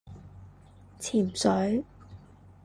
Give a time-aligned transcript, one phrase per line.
[0.99, 1.83] 潛水